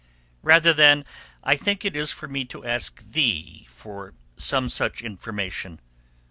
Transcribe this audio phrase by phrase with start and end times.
[0.41, 1.05] Rather, then,
[1.43, 5.79] I think is it for me to ask thee for some such information.